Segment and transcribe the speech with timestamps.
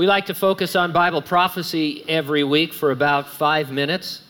[0.00, 4.22] We like to focus on Bible prophecy every week for about five minutes.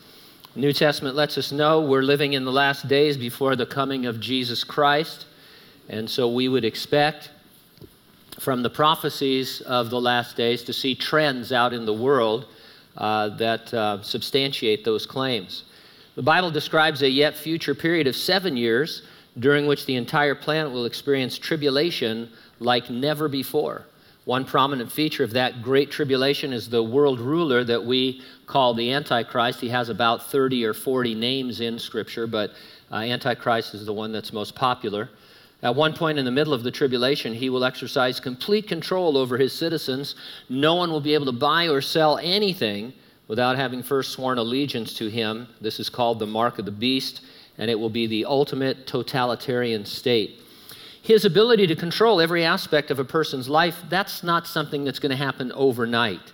[0.57, 4.19] New Testament lets us know we're living in the last days before the coming of
[4.19, 5.27] Jesus Christ.
[5.88, 7.30] And so we would expect
[8.41, 12.46] from the prophecies of the last days to see trends out in the world
[12.96, 15.62] uh, that uh, substantiate those claims.
[16.16, 19.02] The Bible describes a yet future period of seven years
[19.39, 22.29] during which the entire planet will experience tribulation
[22.59, 23.87] like never before.
[24.31, 28.93] One prominent feature of that great tribulation is the world ruler that we call the
[28.93, 29.61] Antichrist.
[29.61, 32.52] He has about 30 or 40 names in Scripture, but
[32.93, 35.11] uh, Antichrist is the one that's most popular.
[35.65, 39.37] At one point in the middle of the tribulation, he will exercise complete control over
[39.37, 40.15] his citizens.
[40.49, 42.93] No one will be able to buy or sell anything
[43.27, 45.49] without having first sworn allegiance to him.
[45.60, 47.23] This is called the mark of the beast,
[47.59, 50.41] and it will be the ultimate totalitarian state.
[51.02, 55.10] His ability to control every aspect of a person's life, that's not something that's going
[55.10, 56.32] to happen overnight.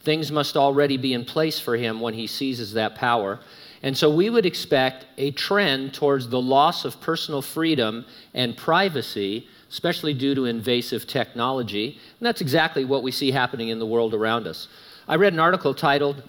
[0.00, 3.40] Things must already be in place for him when he seizes that power.
[3.82, 9.46] And so we would expect a trend towards the loss of personal freedom and privacy,
[9.70, 11.98] especially due to invasive technology.
[12.18, 14.68] And that's exactly what we see happening in the world around us.
[15.06, 16.22] I read an article titled,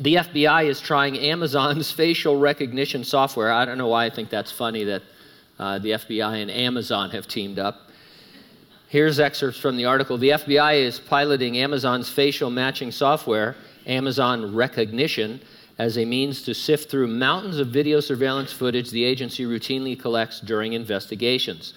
[0.00, 3.52] The FBI is trying Amazon's facial recognition software.
[3.52, 5.02] I don't know why I think that's funny that
[5.58, 7.90] uh, the FBI and Amazon have teamed up.
[8.88, 10.16] Here's excerpts from the article.
[10.16, 15.40] The FBI is piloting Amazon's facial matching software, Amazon Rekognition,
[15.78, 20.40] as a means to sift through mountains of video surveillance footage the agency routinely collects
[20.40, 21.74] during investigations.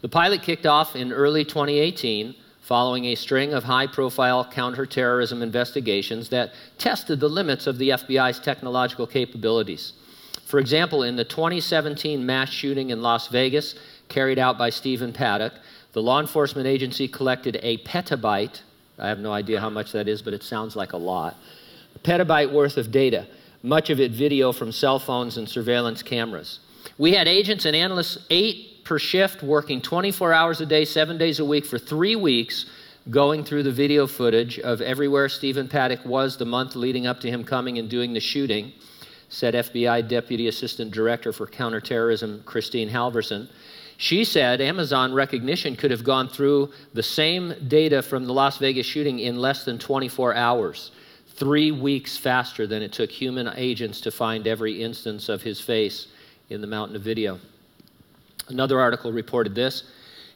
[0.00, 6.30] The pilot kicked off in early 2018 following a string of high profile counterterrorism investigations
[6.30, 9.92] that tested the limits of the FBI's technological capabilities.
[10.54, 13.74] For example, in the 2017 mass shooting in Las Vegas,
[14.08, 15.52] carried out by Stephen Paddock,
[15.94, 18.60] the law enforcement agency collected a petabyte.
[18.96, 21.36] I have no idea how much that is, but it sounds like a lot.
[21.96, 23.26] A petabyte worth of data
[23.64, 26.60] much of it video from cell phones and surveillance cameras.
[26.98, 31.40] We had agents and analysts, eight per shift, working 24 hours a day, seven days
[31.40, 32.66] a week for three weeks,
[33.10, 37.28] going through the video footage of everywhere Stephen Paddock was the month leading up to
[37.28, 38.72] him coming and doing the shooting,
[39.34, 43.48] said FBI Deputy Assistant Director for Counterterrorism Christine Halverson.
[43.96, 48.86] She said Amazon Rekognition could have gone through the same data from the Las Vegas
[48.86, 50.92] shooting in less than 24 hours
[51.34, 56.06] three weeks faster than it took human agents to find every instance of his face
[56.48, 57.40] in the mountain of video.
[58.48, 59.82] Another article reported this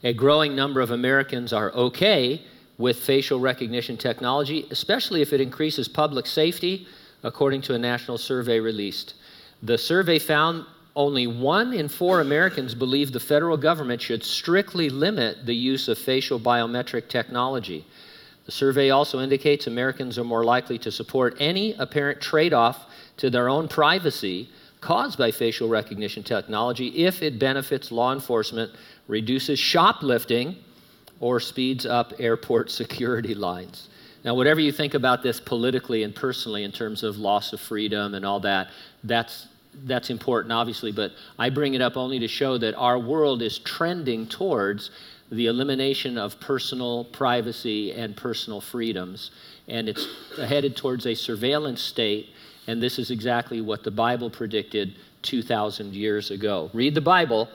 [0.02, 2.42] a growing number of Americans are okay
[2.78, 6.86] with facial recognition technology, especially if it increases public safety,
[7.22, 9.14] according to a national survey released.
[9.62, 10.64] The survey found
[10.94, 15.98] only one in four Americans believe the federal government should strictly limit the use of
[15.98, 17.86] facial biometric technology.
[18.46, 22.86] The survey also indicates Americans are more likely to support any apparent trade off
[23.18, 24.48] to their own privacy
[24.80, 28.72] caused by facial recognition technology if it benefits law enforcement,
[29.06, 30.56] reduces shoplifting,
[31.20, 33.88] or speeds up airport security lines.
[34.28, 38.12] Now, whatever you think about this politically and personally in terms of loss of freedom
[38.12, 38.68] and all that,
[39.02, 39.48] that's,
[39.86, 43.58] that's important, obviously, but I bring it up only to show that our world is
[43.60, 44.90] trending towards
[45.32, 49.30] the elimination of personal privacy and personal freedoms.
[49.66, 50.06] And it's
[50.36, 52.28] headed towards a surveillance state,
[52.66, 56.68] and this is exactly what the Bible predicted 2,000 years ago.
[56.74, 57.48] Read the Bible,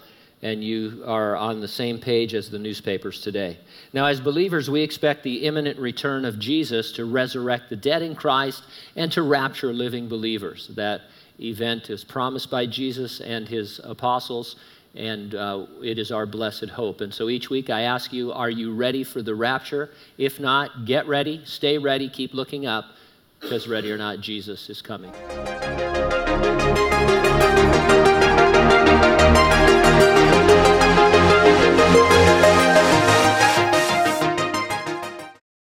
[0.43, 3.57] and you are on the same page as the newspapers today.
[3.93, 8.13] Now, as believers, we expect the imminent return of Jesus to resurrect the dead in
[8.13, 8.63] Christ
[8.97, 10.69] and to rapture living believers.
[10.75, 11.01] That
[11.39, 14.57] event is promised by Jesus and his apostles
[14.95, 17.01] and uh, it is our blessed hope.
[17.01, 19.89] And so each week I ask you, are you ready for the rapture?
[20.17, 22.85] If not, get ready, stay ready, keep looking up,
[23.39, 25.11] because ready or not, Jesus is coming.